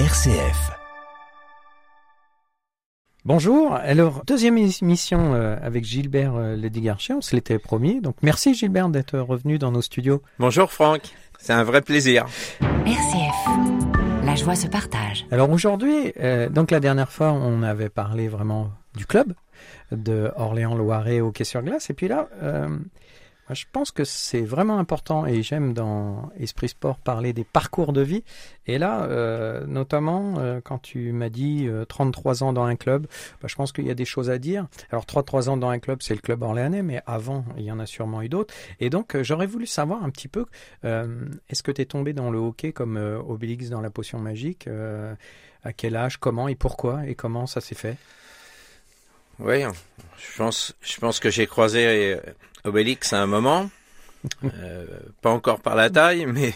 [0.00, 0.72] RCF.
[3.24, 8.54] Bonjour, alors deuxième émission euh, avec Gilbert euh, Ledigarché, on se l'était promis, donc merci
[8.54, 10.20] Gilbert d'être revenu dans nos studios.
[10.40, 11.02] Bonjour Franck,
[11.38, 12.26] c'est un vrai plaisir.
[12.84, 15.26] RCF, la joie se partage.
[15.30, 19.32] Alors aujourd'hui, euh, donc la dernière fois on avait parlé vraiment du club
[19.92, 22.68] de Orléans-Loiret au Quai sur Glace, et puis là, euh,
[23.50, 28.00] je pense que c'est vraiment important et j'aime dans Esprit Sport parler des parcours de
[28.00, 28.24] vie.
[28.66, 33.06] Et là, euh, notamment, euh, quand tu m'as dit euh, 33 ans dans un club,
[33.42, 34.66] bah, je pense qu'il y a des choses à dire.
[34.90, 37.78] Alors 33 ans dans un club, c'est le club orléanais, mais avant, il y en
[37.78, 38.54] a sûrement eu d'autres.
[38.80, 40.46] Et donc, euh, j'aurais voulu savoir un petit peu,
[40.84, 44.18] euh, est-ce que tu es tombé dans le hockey comme euh, Obélix dans la potion
[44.18, 45.14] magique euh,
[45.62, 47.96] À quel âge, comment et pourquoi et comment ça s'est fait?
[49.40, 49.64] Oui,
[50.16, 50.36] je
[51.00, 52.20] pense, que j'ai croisé euh,
[52.64, 53.68] Obélix à un moment,
[54.44, 54.86] euh,
[55.22, 56.54] pas encore par la taille, mais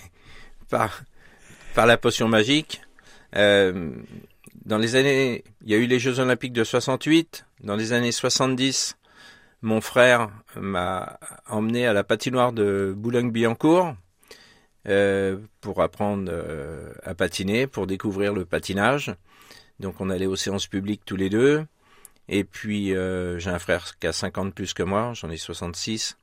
[0.70, 1.02] par,
[1.76, 2.80] la potion magique.
[3.34, 3.90] Euh,
[4.64, 7.46] dans les années, il y a eu les Jeux Olympiques de 68.
[7.64, 8.96] Dans les années 70,
[9.62, 13.94] mon frère m'a emmené à la patinoire de Boulogne-Billancourt
[15.60, 16.32] pour apprendre
[17.02, 19.14] à patiner, pour découvrir le patinage.
[19.80, 21.66] Donc on allait aux séances publiques tous les deux.
[22.28, 26.18] Et puis euh, j'ai un frère qui a 50 plus que moi, j'en ai 66.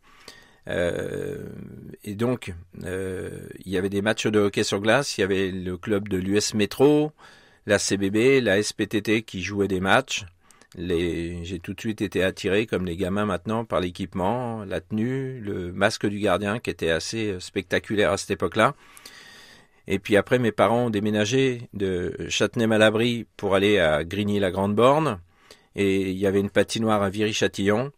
[0.68, 1.50] Euh,
[2.04, 2.54] et donc
[2.84, 6.08] euh, il y avait des matchs de hockey sur glace, il y avait le club
[6.08, 7.12] de l'US Métro,
[7.68, 10.26] la CBB, la SPTT qui jouaient des matchs.
[10.78, 15.72] J'ai tout de suite été attiré, comme les gamins maintenant, par l'équipement, la tenue, le
[15.72, 18.76] masque du gardien qui était assez spectaculaire à cette époque-là.
[19.88, 25.20] Et puis après, mes parents ont déménagé de Châtenay-Malabry pour aller à Grigny-la-Grande-Borne.
[25.76, 27.92] Et il y avait une patinoire à Viry-Châtillon.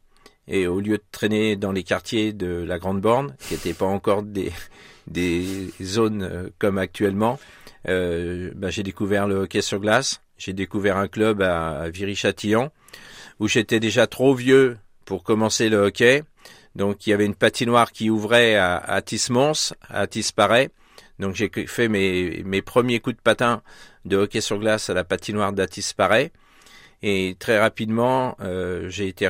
[0.47, 3.85] Et au lieu de traîner dans les quartiers de la Grande Borne, qui n'étaient pas
[3.85, 4.51] encore des,
[5.07, 7.39] des zones euh, comme actuellement,
[7.87, 10.21] euh, bah, j'ai découvert le hockey sur glace.
[10.37, 12.71] J'ai découvert un club à, Viry-Châtillon,
[13.39, 16.23] où j'étais déjà trop vieux pour commencer le hockey.
[16.75, 20.69] Donc il y avait une patinoire qui ouvrait à, à Tismons, à Tisparay.
[21.19, 23.63] Donc j'ai fait mes, mes premiers coups de patin
[24.05, 26.31] de hockey sur glace à la patinoire d'Atisparay.
[27.03, 29.27] Et très rapidement, euh, j'ai été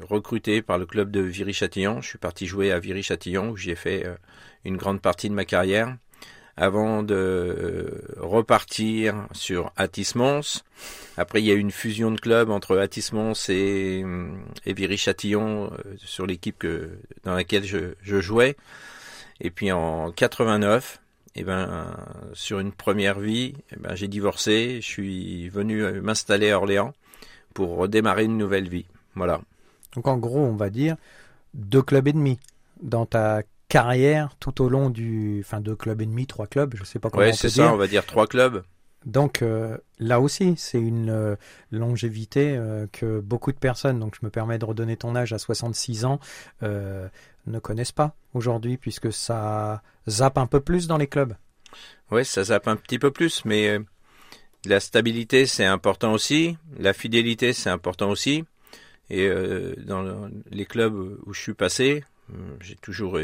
[0.00, 2.00] recruté par le club de Viry-Châtillon.
[2.00, 4.14] Je suis parti jouer à Viry-Châtillon où j'ai fait euh,
[4.64, 5.96] une grande partie de ma carrière
[6.56, 10.64] avant de euh, repartir sur Atis-Mons.
[11.16, 14.04] Après, il y a eu une fusion de clubs entre Atis-Mons et,
[14.64, 16.66] et Viry-Châtillon euh, sur l'équipe
[17.24, 18.56] dans laquelle je, je jouais.
[19.40, 20.98] Et puis en 89,
[21.36, 21.94] eh ben,
[22.32, 26.94] sur une première vie, eh ben, j'ai divorcé, je suis venu euh, m'installer à Orléans
[27.54, 28.86] pour redémarrer une nouvelle vie.
[29.14, 29.40] Voilà.
[29.94, 30.96] Donc en gros, on va dire
[31.54, 32.38] deux clubs et demi
[32.82, 36.84] dans ta carrière tout au long du, enfin deux clubs et demi, trois clubs, je
[36.84, 37.72] sais pas comment Ouais, c'est ça, dire.
[37.72, 38.62] on va dire trois clubs.
[39.06, 41.36] Donc euh, là aussi, c'est une euh,
[41.70, 45.38] longévité euh, que beaucoup de personnes, donc je me permets de redonner ton âge à
[45.38, 46.18] 66 ans,
[46.62, 51.34] ne connaissent pas aujourd'hui puisque ça zappe un peu plus dans les clubs.
[52.10, 53.78] Ouais, ça zappe un petit peu plus, mais
[54.64, 56.58] la stabilité, c'est important aussi.
[56.78, 58.44] La fidélité, c'est important aussi.
[59.10, 59.30] Et
[59.78, 60.94] dans le- les clubs
[61.24, 62.02] où je suis passé,
[62.60, 63.20] j'ai toujours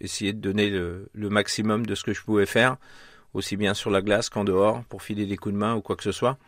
[0.00, 2.76] essayé de donner le maximum de ce que je pouvais faire,
[3.34, 5.96] aussi bien sur la glace qu'en dehors, pour filer des coups de main ou quoi
[5.96, 6.38] que ce soit.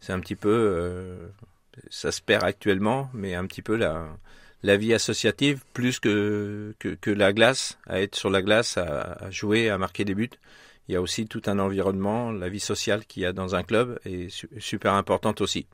[0.00, 1.28] C'est un petit peu, euh,
[1.90, 6.74] ça se perd actuellement, mais un petit peu la, vie associative, plus que,
[7.06, 10.30] la glace, à être sur la glace, à, jouer, à marquer des buts
[10.88, 13.62] il y a aussi tout un environnement, la vie sociale qu'il y a dans un
[13.62, 15.66] club est su- super importante aussi.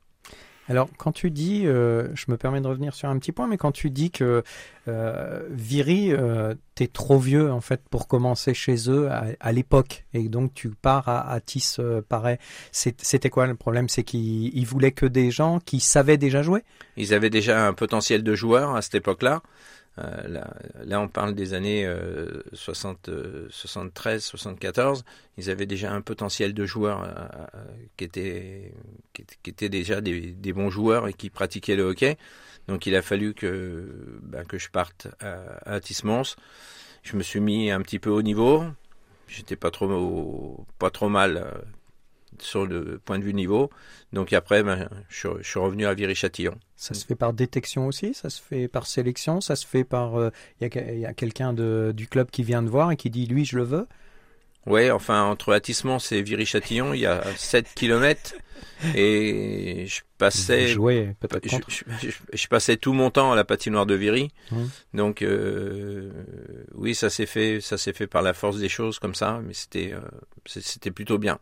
[0.68, 3.56] Alors, quand tu dis, euh, je me permets de revenir sur un petit point, mais
[3.56, 4.42] quand tu dis que
[4.86, 10.04] euh, Viry, euh, t'es trop vieux en fait pour commencer chez eux à, à l'époque,
[10.12, 12.36] et donc tu pars à, à Tis, euh, pareil.
[12.70, 13.88] C'était quoi le problème?
[13.88, 16.62] C'est qu'ils ils voulaient que des gens qui savaient déjà jouer?
[16.96, 19.42] Ils avaient déjà un potentiel de joueurs à cette époque-là.
[19.98, 20.44] Euh,
[20.84, 25.04] là, on parle des années euh, 60, euh, 73, 74.
[25.36, 27.08] Ils avaient déjà un potentiel de joueurs euh,
[27.54, 27.64] euh,
[27.96, 28.72] qui, étaient,
[29.12, 32.16] qui, étaient- déjà des, bons joueurs et qui pratiquaient le hockey.
[32.68, 36.34] Donc, il a fallu que, ben, que je parte à, à Tismons.
[37.02, 38.64] Je me suis mis un petit peu au niveau.
[39.26, 41.50] J'étais pas trop, pas trop mal euh,
[42.42, 43.70] sur le point de vue niveau.
[44.12, 46.54] Donc après, ben, je, suis- je suis revenu à Viry-Châtillon.
[46.76, 50.16] Ça se fait par détection aussi, ça se fait par sélection, ça se fait par.
[50.16, 50.30] euh,
[50.60, 50.68] Il
[51.00, 53.56] y a, a quelqu'un du club qui vient de voir et qui dit lui, je
[53.56, 53.86] le veux?
[54.66, 58.34] Ouais, enfin, entre Attissement et Viry-Châtillon, il y a 7 kilomètres.
[58.94, 63.86] Et je passais, Jouer peut-être je, je- je- passais tout mon temps à la patinoire
[63.86, 64.30] de Viry.
[64.52, 64.68] Mhm.
[64.94, 66.10] Donc, euh,
[66.74, 69.54] oui, ça s'est fait, ça s'est fait par la force des choses comme ça, mais
[69.54, 70.00] c'était, euh,
[70.46, 71.38] c'était plutôt bien.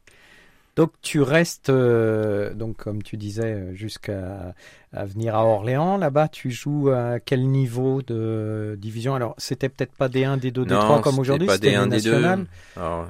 [0.76, 4.54] Donc tu restes, euh, donc comme tu disais, jusqu'à
[4.92, 5.96] venir à Orléans.
[5.96, 9.14] Là-bas, tu joues à quel niveau de division?
[9.14, 12.46] Alors, c'était peut-être pas D1, D2, D3 comme aujourd'hui, c'était D1, D2.
[12.76, 13.08] Alors,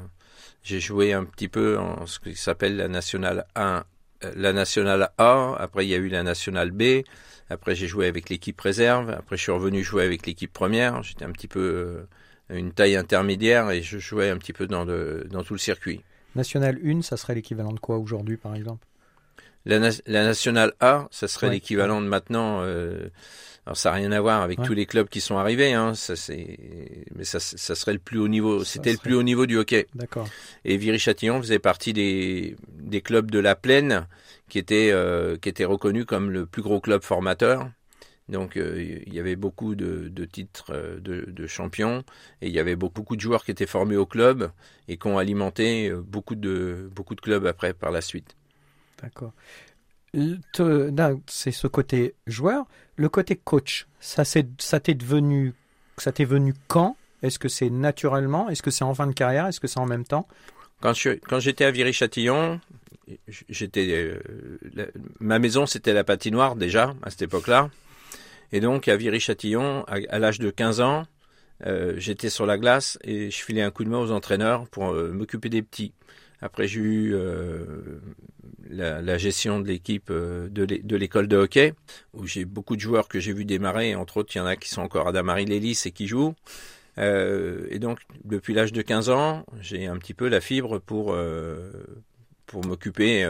[0.62, 3.84] j'ai joué un petit peu en ce qui s'appelle la nationale 1,
[4.24, 5.54] euh, la nationale A.
[5.58, 7.02] Après, il y a eu la nationale B.
[7.50, 9.10] Après, j'ai joué avec l'équipe réserve.
[9.10, 11.02] Après, je suis revenu jouer avec l'équipe première.
[11.02, 14.84] J'étais un petit peu euh, une taille intermédiaire et je jouais un petit peu dans,
[14.86, 16.02] dans tout le circuit.
[16.36, 18.86] National 1, ça serait l'équivalent de quoi aujourd'hui, par exemple?
[19.64, 22.60] La, la, Nationale A, ça serait l'équivalent de maintenant.
[22.60, 23.08] Euh,
[23.66, 26.14] alors ça n'a rien à voir avec tous les clubs qui sont arrivés, hein, ça
[26.14, 26.56] c'est,
[27.16, 28.62] mais ça, ça, serait le plus haut niveau.
[28.62, 29.88] C'était le plus haut niveau du hockey.
[29.96, 30.28] D'accord.
[30.64, 34.06] Et Viry-Châtillon faisait partie des, des clubs de la plaine
[34.48, 37.68] qui étaient euh, qui étaient reconnus comme le plus gros club formateur.
[38.28, 42.02] Donc euh, il y avait beaucoup de, de titres euh, de, de, champions
[42.42, 44.50] et il y avait beaucoup de joueurs qui étaient formés au club
[44.88, 48.36] et qui ont alimenté euh, beaucoup de beaucoup de clubs après par la suite.
[49.00, 49.32] D'accord.
[51.28, 52.66] C'est ce côté joueur.
[52.96, 55.54] Le côté coach, ça t'est devenu,
[55.98, 56.96] ça t'est venu quand?
[57.22, 58.48] Est-ce que c'est naturellement?
[58.48, 59.46] Est-ce que c'est en fin de carrière?
[59.46, 60.26] Est-ce que c'est en même temps?
[60.80, 60.94] Quand
[61.28, 62.60] quand j'étais à Viry-Châtillon,
[63.48, 64.18] j'étais
[65.20, 67.70] ma maison c'était la patinoire déjà à cette époque-là.
[68.52, 71.04] Et donc, à Viry-Châtillon, à, l'âge de 15 ans,
[71.64, 74.90] euh, j'étais sur la glace et je filais un coup de main aux entraîneurs pour
[74.90, 75.92] euh, m'occuper des petits.
[76.42, 77.98] Après, j'ai eu euh,
[78.68, 81.72] la, gestion de l'équipe de l'école de hockey,
[82.12, 83.94] où j'ai beaucoup de joueurs que j'ai vu démarrer.
[83.94, 86.34] Entre autres, il y en a qui sont encore à Damary-Lélis et qui jouent.
[86.98, 91.16] et donc, depuis l'âge de 15 ans, j'ai un petit peu la fibre pour,
[92.44, 93.26] pour m'occuper,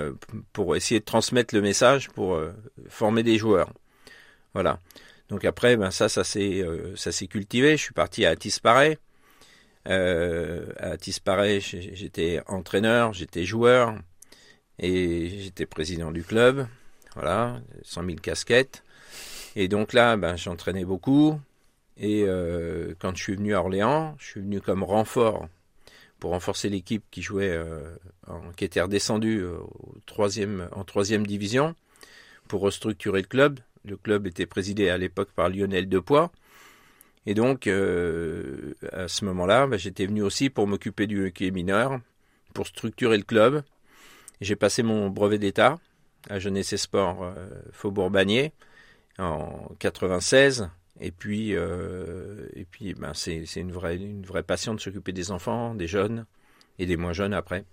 [0.52, 2.40] pour essayer de transmettre le message, pour
[2.88, 3.70] former des joueurs.
[4.56, 4.80] Voilà.
[5.28, 6.94] Donc après, ben ça, ça s'est, euh,
[7.28, 7.76] cultivé.
[7.76, 8.96] Je suis parti à Tisparay.
[9.86, 13.94] Euh, à Tisparay, j'étais entraîneur, j'étais joueur
[14.78, 16.66] et j'étais président du club.
[17.14, 18.82] Voilà, 100 000 casquettes.
[19.56, 21.38] Et donc là, ben, j'entraînais beaucoup.
[21.98, 25.48] Et euh, quand je suis venu à Orléans, je suis venu comme renfort
[26.18, 27.60] pour renforcer l'équipe qui jouait,
[28.26, 31.74] en, qui était redescendue au troisième, en troisième division,
[32.48, 33.60] pour restructurer le club.
[33.86, 36.32] Le club était présidé à l'époque par Lionel Depoix.
[37.26, 41.98] Et donc, euh, à ce moment-là, bah, j'étais venu aussi pour m'occuper du hockey mineur,
[42.54, 43.62] pour structurer le club.
[44.40, 45.78] J'ai passé mon brevet d'État
[46.28, 47.34] à Jeunesse et Sport euh,
[47.72, 48.52] Faubourg Bagné
[49.18, 50.68] en 96.
[51.00, 55.30] Et puis, euh, et puis ben, c'est une vraie, une vraie passion de s'occuper des
[55.30, 56.26] enfants, des jeunes
[56.78, 57.64] et des moins jeunes après.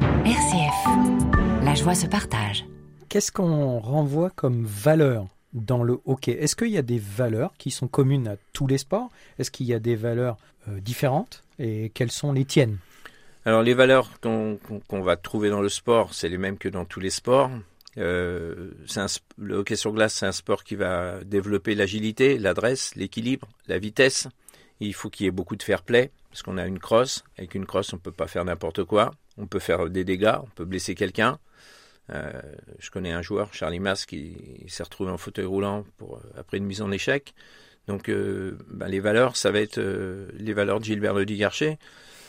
[0.00, 2.64] RCF, la joie se partage.
[3.08, 5.26] Qu'est-ce qu'on renvoie comme valeur?
[5.52, 8.78] Dans le hockey Est-ce qu'il y a des valeurs qui sont communes à tous les
[8.78, 9.10] sports?
[9.38, 10.36] Est-ce qu'il y a des valeurs
[10.68, 11.44] euh, différentes?
[11.58, 12.78] Et quelles sont les tiennes?
[13.44, 14.58] Alors les valeurs qu'on
[14.90, 17.50] va trouver dans le sport, c'est les mêmes que dans tous les sports.
[17.98, 18.70] Euh,
[19.36, 24.28] le hockey sur glace, c'est un sport qui va développer l'agilité, l'adresse, l'équilibre, la vitesse.
[24.80, 27.24] Il faut qu'il y ait beaucoup de fair play, parce qu'on a une crosse.
[27.36, 29.12] Avec une crosse, on ne peut pas faire n'importe quoi.
[29.38, 31.38] On peut faire des dégâts, on peut blesser quelqu'un.
[32.10, 32.32] Euh,
[32.78, 36.64] je connais un joueur, Charlie Mas, qui s'est retrouvé en fauteuil roulant euh, après une
[36.64, 37.34] mise en échec.
[37.86, 41.26] Donc euh, ben, les valeurs, ça va être les valeurs de Gilbert Le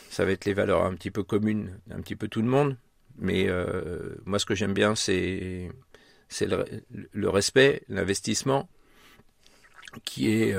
[0.10, 2.78] ça va être les valeurs un petit peu communes, un petit peu tout le monde.
[3.18, 3.48] Mais
[4.26, 5.70] moi, ce que j'aime bien, c'est
[6.42, 8.68] le, respect, l'investissement,
[10.04, 10.56] qui est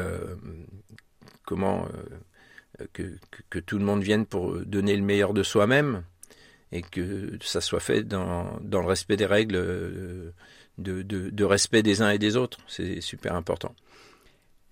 [1.45, 1.89] comment
[2.93, 6.05] que, tout le monde vienne pour donner le meilleur de soi-même
[6.75, 10.33] et que ça soit fait dans, dans le respect des règles euh,
[10.77, 12.59] de, de, respect des uns et des autres.
[12.67, 13.73] C'est super important.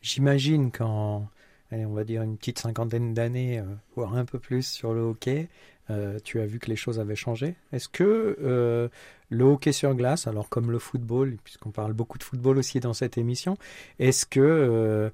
[0.01, 1.29] J'imagine qu'en,
[1.71, 5.49] on va dire une petite cinquantaine d'années, euh, voire un peu plus sur le hockey,
[5.91, 7.55] euh, tu as vu que les choses avaient changé.
[7.73, 8.91] Est-ce que
[9.31, 12.95] le hockey sur glace, alors comme le football, puisqu'on parle beaucoup de football aussi dans
[12.95, 13.57] cette émission,
[14.01, 15.11] est-ce que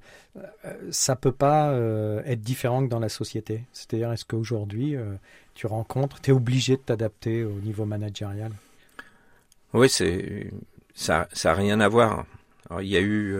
[0.89, 1.73] ça peut pas
[2.25, 3.63] être différent que dans la société?
[3.73, 4.95] C'est-à-dire, est-ce qu'aujourd'hui,
[5.59, 8.53] tu rencontres, tu es obligé de t'adapter au niveau managérial
[9.73, 10.51] Oui, c'est
[10.93, 12.25] ça n'a rien à voir.
[12.79, 13.35] Il y a eu...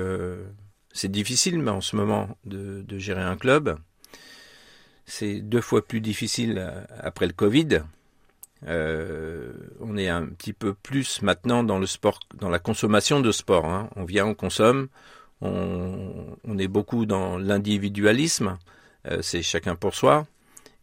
[0.92, 3.80] c'est difficile mais en ce moment de, gérer un club
[5.10, 7.82] c'est deux fois plus difficile euh, après le Covid.
[8.68, 13.32] Euh, on est un petit peu plus maintenant dans le sport, dans la consommation de
[13.32, 13.66] sport.
[13.66, 13.90] Hein.
[13.96, 14.90] On vient, on consomme,
[15.42, 18.58] on, est beaucoup dans l'individualisme.
[19.08, 20.28] Euh, c'est chacun pour soi.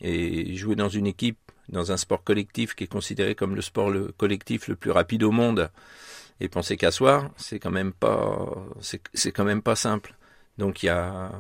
[0.01, 1.39] Et jouer dans une équipe,
[1.69, 5.23] dans un sport collectif qui est considéré comme le sport le collectif le plus rapide
[5.23, 5.71] au monde,
[6.41, 8.47] et penser qu'à soi, c'est quand même pas,
[8.81, 10.15] c'est quand même pas simple.
[10.59, 11.33] Donc il y a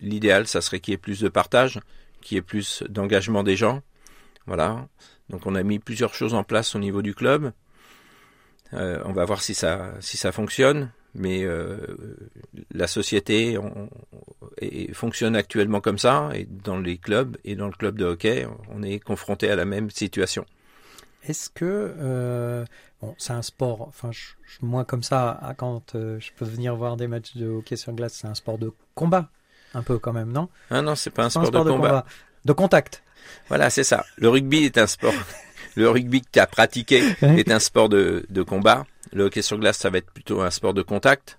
[0.00, 1.80] L'idéal, ça serait qu'il y ait plus de partage,
[2.20, 3.82] qu'il y ait plus d'engagement des gens.
[4.46, 4.88] Voilà.
[5.30, 7.52] Donc on a mis plusieurs choses en place au niveau du club.
[8.74, 11.78] Euh, on va voir si ça si ça fonctionne, mais euh,
[12.70, 13.88] la société on,
[14.60, 18.46] et fonctionne actuellement comme ça et dans les clubs et dans le club de hockey,
[18.70, 20.44] on est confronté à la même situation.
[21.24, 22.64] Est-ce que euh,
[23.02, 24.28] bon, c'est un sport, enfin je,
[24.62, 28.14] moi comme ça, quand euh, je peux venir voir des matchs de hockey sur glace,
[28.14, 29.28] c'est un sport de combat,
[29.74, 30.48] un peu quand même, non?
[30.70, 32.04] Ah non, c'est pas un, sport, un sport, de, combat.
[32.44, 33.02] de contact.
[33.48, 34.04] Voilà, c'est ça.
[34.16, 35.14] Le rugby est un sport.
[35.76, 38.86] le rugby que tu as pratiqué est un sport de, de combat.
[39.12, 41.38] Le hockey sur glace, ça va être plutôt un sport de contact.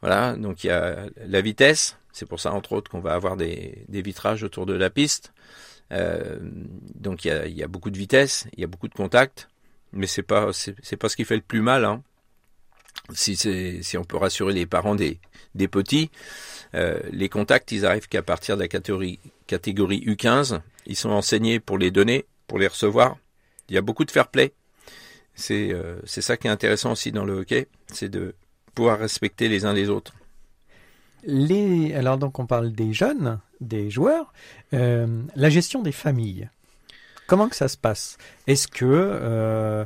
[0.00, 1.96] Voilà, donc il y a la vitesse.
[2.14, 5.34] C'est pour ça, entre autres, qu'on va avoir des, vitrages autour de la piste.
[5.92, 6.38] Euh,
[6.94, 9.50] donc il y, a, beaucoup de vitesse, il y a beaucoup de contact,
[9.92, 11.84] mais c'est pas c'est pas ce qui fait le plus mal.
[11.84, 12.02] Hein.
[13.12, 15.18] Si on peut rassurer les parents des
[15.68, 16.10] petits,
[16.74, 19.18] euh, les contacts ils arrivent qu'à partir de la catégorie
[19.48, 23.18] catégorie U15, ils sont enseignés pour les donner, pour les recevoir.
[23.68, 24.54] Il y a beaucoup de fair play.
[25.34, 28.36] C'est euh, c'est ça qui est intéressant aussi dans le hockey, c'est de
[28.72, 30.14] pouvoir respecter les uns les autres.
[31.26, 34.32] Les, alors donc on parle des jeunes, des joueurs,
[34.72, 36.48] euh, la gestion des familles.
[37.26, 38.18] Comment que ça se passe?
[38.46, 39.84] Est-ce que euh,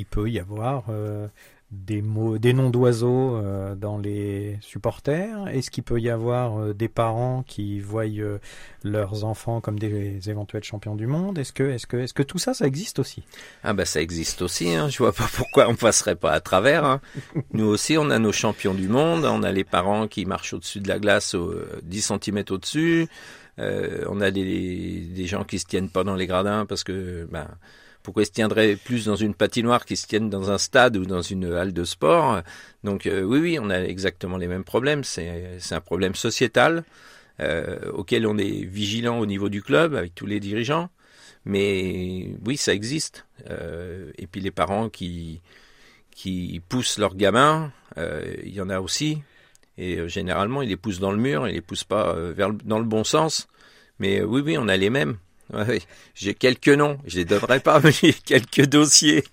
[0.00, 1.28] il peut y avoir euh,
[1.70, 5.46] des mots, des noms d'oiseaux euh, dans les supporters?
[5.48, 8.38] Est-ce qu'il peut y avoir euh, des parents qui voient euh,
[8.82, 11.38] leurs enfants comme des éventuels champions du monde?
[11.38, 13.22] Est-ce que, est-ce que, est-ce que tout ça, ça existe aussi?
[13.62, 14.74] Ah bah ça existe aussi.
[14.74, 14.88] Hein.
[14.88, 16.84] Je vois pas pourquoi on passerait pas à travers.
[16.84, 17.00] Hein.
[17.52, 19.24] Nous aussi, on a nos champions du monde.
[19.24, 21.54] On a les parents qui marchent au-dessus de la glace, au,
[21.84, 23.06] 10 cm au-dessus.
[23.58, 27.46] on a des, des gens qui se tiennent pas dans les gradins parce que ben
[28.02, 31.04] pourquoi ils se tiendraient plus dans une patinoire qu'ils se tiennent dans un stade ou
[31.04, 32.42] dans une halle de sport?
[32.82, 35.04] Donc euh, oui, oui, on a exactement les mêmes problèmes.
[35.04, 36.84] C'est un problème sociétal
[37.40, 40.88] euh, auquel on est vigilant au niveau du club avec tous les dirigeants.
[41.44, 43.26] Mais oui, ça existe.
[43.50, 45.40] Euh, et puis les parents qui
[46.68, 49.22] poussent leurs gamins, il y en a aussi.
[49.78, 52.84] Et généralement, ils les poussent dans le mur, ils les poussent pas vers dans le
[52.84, 53.46] bon sens.
[53.98, 55.16] Mais oui, oui, on a les mêmes.
[55.52, 59.24] Oui, j'ai quelques noms, je les donnerai pas, mais j'ai quelques dossiers.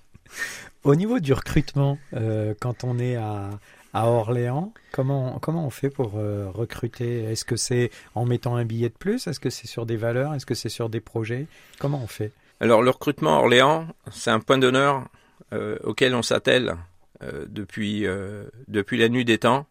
[0.84, 3.50] Au niveau du recrutement, euh, quand on est à,
[3.94, 7.24] à Orléans, comment, comment on fait pour euh, recruter?
[7.26, 9.28] Est-ce que c'est en mettant un billet de plus?
[9.28, 10.34] Est-ce que c'est sur des valeurs?
[10.34, 11.48] Est-ce que c'est sur des projets?
[11.80, 12.32] Comment on fait?
[12.60, 15.08] Alors le recrutement à Orléans, c'est un point d'honneur
[15.54, 16.76] euh, auquel on s'attelle
[17.50, 18.06] depuis,
[18.68, 19.66] depuis la nuit des temps.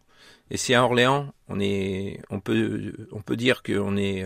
[0.51, 4.25] Et si à Orléans, on, est, on, peut, on peut dire qu'on est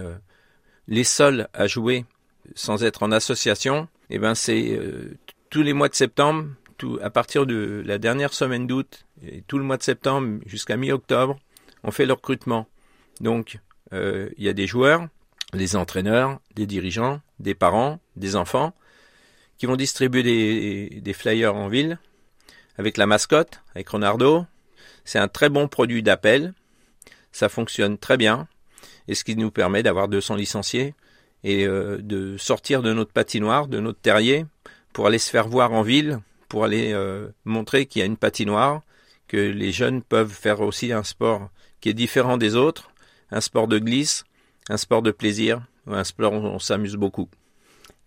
[0.91, 2.05] les seuls à jouer
[2.53, 5.17] sans être en association, eh ben c'est euh,
[5.50, 6.50] tous les mois de septembre,
[7.01, 11.39] à partir de la dernière semaine d'août et tout le mois de septembre jusqu'à mi-octobre,
[11.83, 12.67] on fait le recrutement.
[13.21, 13.60] Donc
[13.93, 15.07] euh, il y a des joueurs,
[15.53, 18.74] des entraîneurs, des dirigeants, des parents, des enfants
[19.57, 22.00] qui vont distribuer des, des flyers en ville
[22.77, 24.45] avec la mascotte, avec Ronaldo.
[25.05, 26.53] C'est un très bon produit d'appel.
[27.31, 28.48] Ça fonctionne très bien
[29.08, 30.93] et ce qui nous permet d'avoir 200 licenciés
[31.43, 34.46] et euh, de sortir de notre patinoire, de notre terrier,
[34.93, 38.17] pour aller se faire voir en ville, pour aller euh, montrer qu'il y a une
[38.17, 38.81] patinoire,
[39.27, 42.91] que les jeunes peuvent faire aussi un sport qui est différent des autres,
[43.31, 44.25] un sport de glisse,
[44.70, 47.29] un sport de plaisir, un sport où on s'amuse beaucoup.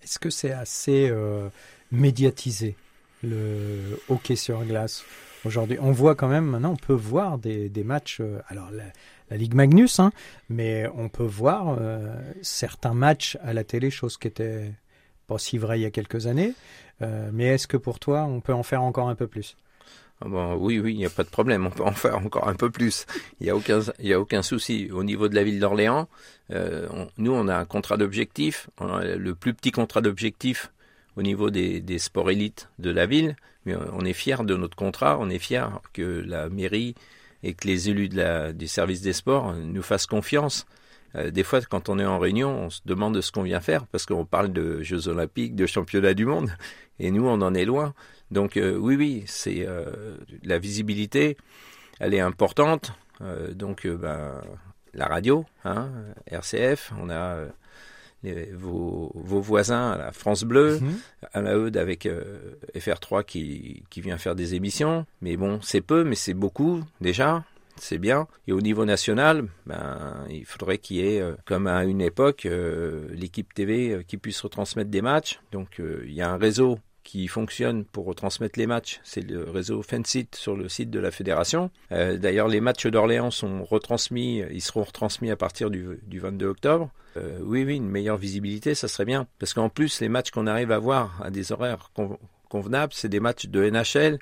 [0.02, 1.48] Est-ce que c'est assez euh,
[1.90, 2.76] médiatisé
[3.22, 5.04] le hockey sur glace
[5.44, 5.78] aujourd'hui?
[5.80, 8.20] On voit quand même maintenant, on peut voir des, matchs.
[8.48, 8.68] Alors
[9.30, 10.12] la Ligue Magnus, hein,
[10.48, 14.72] mais on peut voir euh, certains matchs à la télé, chose qui était
[15.26, 16.54] pas si vraie il y a quelques années.
[17.02, 19.56] Euh, mais est-ce que pour toi, on peut en faire encore un peu plus?
[20.20, 21.66] Ah bon, oui, oui, il n'y a pas de problème.
[21.66, 23.06] On peut en faire encore un peu plus.
[23.40, 24.90] Il n'y a aucun, y a aucun souci.
[24.92, 26.08] Au niveau de la ville d'Orléans,
[26.52, 26.86] euh,
[27.18, 30.70] nous, on a un contrat d'objectif, le plus petit contrat d'objectif
[31.16, 33.36] au niveau des, des sports élites de la ville.
[33.66, 35.18] Mais on est fier de notre contrat.
[35.18, 36.94] On est fier que la mairie
[37.44, 40.66] et que les élus du service des sports nous fassent confiance.
[41.14, 43.60] Euh, des fois, quand on est en réunion, on se demande de ce qu'on vient
[43.60, 46.50] faire parce qu'on parle de Jeux Olympiques, de championnats du monde,
[46.98, 47.94] et nous, on en est loin.
[48.30, 51.36] Donc euh, oui, oui, c'est euh, la visibilité,
[52.00, 52.94] elle est importante.
[53.20, 54.40] Euh, donc ben,
[54.94, 55.90] la radio, hein,
[56.26, 57.44] RCF, on a
[58.52, 60.94] vos, vos, voisins à la France Bleu, mmh.
[61.32, 65.06] à la avec euh, FR3 qui, qui vient faire des émissions.
[65.22, 67.44] Mais bon, c'est peu, mais c'est beaucoup déjà.
[67.76, 68.28] C'est bien.
[68.46, 72.46] Et au niveau national, ben, il faudrait qu'il y ait, euh, comme à une époque,
[72.46, 75.40] euh, l'équipe TV qui puisse retransmettre des matchs.
[75.50, 79.82] Donc il y a un réseau qui fonctionne pour retransmettre les matchs, c'est le réseau
[79.82, 81.70] Fansit sur le site de la fédération.
[81.92, 86.46] Euh, D'ailleurs, les matchs d'Orléans sont retransmis, ils seront retransmis à partir du, du 22
[86.46, 86.90] octobre.
[87.16, 89.26] Euh, oui, oui, une meilleure visibilité, ça serait bien.
[89.38, 91.90] Parce qu'en plus, les matchs qu'on arrive à voir à des horaires
[92.48, 94.18] convenables, c'est des matchs de NHL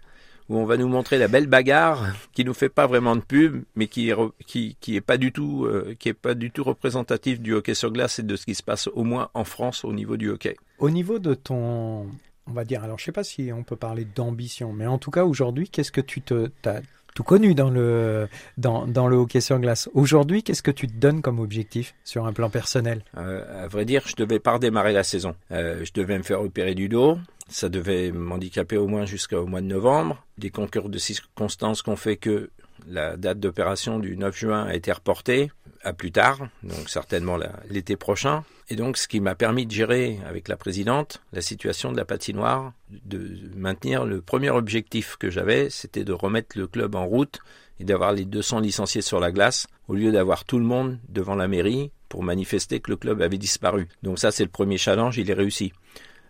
[0.49, 3.63] où on va nous montrer la belle bagarre qui nous fait pas vraiment de pub,
[3.77, 7.55] mais qui est, qui, qui est pas du tout euh, pas du tout représentatif du
[7.55, 10.17] hockey sur glace et de ce qui se passe au moins en France au niveau
[10.17, 10.57] du hockey.
[10.79, 12.09] Au niveau de ton,
[12.47, 15.11] on va dire, alors je sais pas si on peut parler d'ambition, mais en tout
[15.11, 16.81] cas aujourd'hui, qu'est-ce que tu te, as
[17.15, 19.89] tout connu dans le dans, le hockey sur glace?
[19.95, 23.05] Aujourd'hui, qu'est-ce que tu te donnes comme objectif sur un plan personnel?
[23.17, 25.35] Euh, À vrai dire, je devais pas redémarrer la saison.
[25.51, 27.19] Euh, je devais me faire opérer du dos.
[27.49, 30.25] Ça devait m'handicaper au moins jusqu'au mois de novembre.
[30.39, 32.51] Des concours de circonstances qu'on fait que
[32.87, 35.51] la date d'opération du 9 juin a été reportée
[35.85, 38.45] à plus tard, donc certainement l'été prochain.
[38.69, 42.05] Et donc, ce qui m'a permis de gérer avec la présidente la situation de la
[42.05, 47.41] patinoire, de maintenir le premier objectif que j'avais, c'était de remettre le club en route
[47.81, 51.35] et d'avoir les 200 licenciés sur la glace, au lieu d'avoir tout le monde devant
[51.35, 53.89] la mairie pour manifester que le club avait disparu.
[54.03, 55.73] Donc ça, c'est le premier challenge, il est réussi.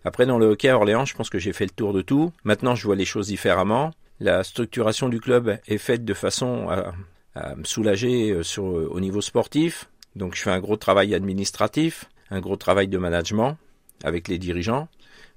[0.05, 2.33] Après, dans le hockey à Orléans, je pense que j'ai fait le tour de tout.
[2.45, 3.93] Maintenant, je vois les choses différemment.
[4.19, 6.93] La structuration du club est faite de façon à,
[7.35, 9.89] à me soulager euh, sur, euh, au niveau sportif.
[10.17, 13.57] Donc je fais un gros travail administratif, un gros travail de management
[14.05, 14.89] avec les dirigeants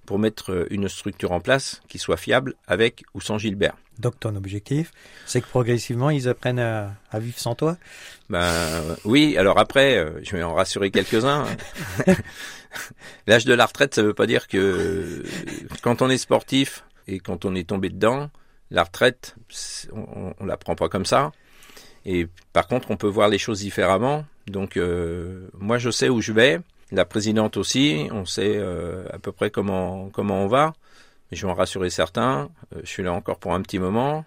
[0.06, 3.76] pour mettre euh, une structure en place qui soit fiable avec ou sans Gilbert.
[4.00, 4.92] Donc ton objectif,
[5.26, 7.78] c'est que progressivement ils apprennent à, à vivre sans toi?
[8.30, 8.52] Ben
[9.06, 11.46] oui, alors après, je vais en rassurer quelques-uns.
[13.28, 15.24] L'âge de la retraite, ça veut pas dire que
[15.82, 18.30] quand on est sportif et quand on est tombé dedans,
[18.70, 19.36] la retraite,
[19.94, 21.32] on, on la prend pas comme ça.
[22.06, 24.26] Et par contre, on peut voir les choses différemment.
[24.48, 26.60] Donc, euh, moi, je sais où je vais.
[26.92, 28.08] La présidente aussi.
[28.12, 30.74] On sait euh, à peu près comment comment on va.
[31.32, 32.50] Je vais en rassurer certains.
[32.76, 34.24] Euh, je suis là encore pour un petit moment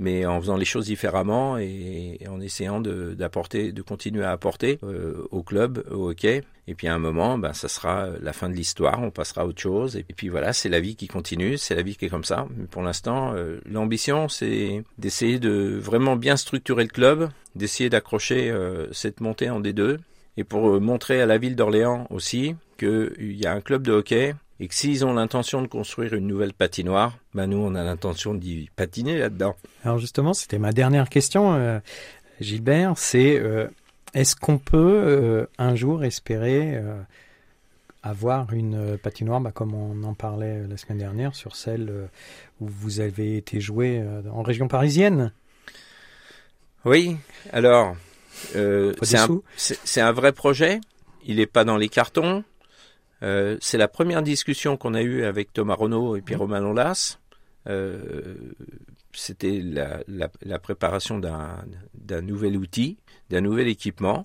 [0.00, 5.28] mais en faisant les choses différemment et, en essayant d'apporter, de, continuer à apporter euh,
[5.30, 6.42] au club, au hockey.
[6.66, 9.44] Et puis à un moment, ben, ça sera la fin de l'histoire, on passera à
[9.44, 9.96] autre chose.
[9.96, 12.46] Et puis voilà, c'est la vie qui continue, c'est la vie qui est comme ça.
[12.56, 18.50] Mais pour l'instant, euh, l'ambition, c'est d'essayer de vraiment bien structurer le club, d'essayer d'accrocher
[18.50, 19.98] euh, cette montée en D2.
[20.38, 24.34] Et pour montrer à la ville d'Orléans aussi qu'il y a un club de hockey
[24.60, 28.34] et que s'ils ont l'intention de construire une nouvelle patinoire, ben nous on a l'intention
[28.34, 29.56] d'y patiner là-dedans.
[29.84, 31.80] Alors justement, c'était ma dernière question, euh,
[32.40, 33.68] Gilbert, c'est euh,
[34.12, 36.78] est-ce qu'on peut euh, un jour espérer
[38.02, 42.08] avoir une patinoire, bah, comme on en parlait la semaine dernière, sur celle
[42.60, 45.32] où vous avez été joué en région parisienne?
[46.84, 47.16] Oui,
[47.52, 47.96] alors
[48.52, 50.80] c'est un, un vrai projet.
[51.26, 52.42] Il n'est pas dans les cartons.
[53.22, 56.38] Euh, c'est la première discussion qu'on a eue avec Thomas Renault et puis mmh.
[56.38, 57.18] Romain Lolas.
[57.68, 58.34] Euh,
[59.12, 62.96] C'était la, la, la, préparation d'un nouvel outil,
[63.28, 64.24] d'un nouvel équipement.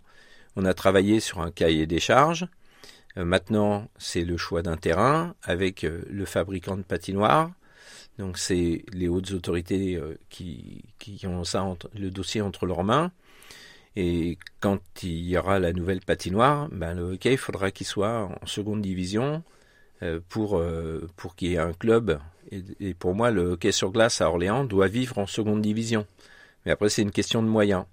[0.56, 2.48] On a travaillé sur un cahier des charges.
[3.18, 7.52] Euh, maintenant, c'est le choix d'un terrain avec euh, le fabricant de patinoire.
[8.20, 13.12] Donc, c'est les hautes autorités qui, qui ont ça entre, le dossier entre leurs mains.
[13.96, 18.30] Et quand il y aura la nouvelle patinoire, ben le hockey, il faudra qu'il soit
[18.42, 19.44] en seconde division
[20.04, 22.20] euh, pour, euh, pour qu'il y ait un club.
[22.52, 26.06] Et, pour moi, le hockey sur glace à Orléans doit vivre en seconde division.
[26.66, 27.86] Mais après, c'est une question de moyens.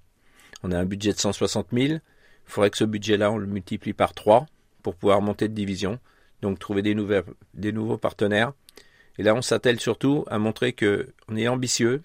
[0.63, 1.85] On a un budget de 160 000.
[1.87, 2.01] Il
[2.45, 4.47] faudrait que ce budget-là, on le multiplie par 3
[4.83, 5.99] pour pouvoir monter de division.
[6.43, 8.53] Donc, trouver des, nouvelles, des nouveaux partenaires.
[9.19, 12.03] Et là, on s'attelle surtout à montrer qu'on est ambitieux,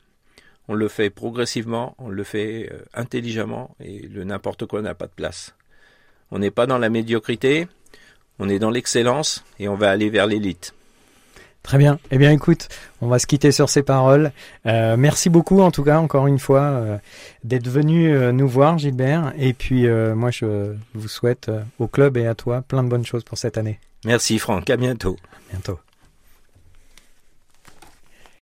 [0.67, 5.07] on le fait progressivement, on le fait euh, intelligemment et le n'importe quoi n'a pas
[5.07, 5.55] de place.
[6.31, 7.67] On n'est pas dans la médiocrité,
[8.39, 10.73] on est dans l'excellence et on va aller vers l'élite.
[11.67, 11.99] Très bien.
[12.11, 12.69] Eh bien, écoute,
[13.01, 14.31] on va se quitter sur ces paroles.
[14.65, 16.97] Euh, merci beaucoup, en tout cas, encore une fois, euh,
[17.43, 19.33] d'être venu euh, nous voir, Gilbert.
[19.37, 23.25] Et puis, moi, je vous souhaite au club et à toi plein de bonnes choses
[23.25, 23.81] pour cette année.
[24.05, 24.69] Merci, Franck.
[24.69, 25.17] À bientôt.
[25.33, 25.79] À bientôt.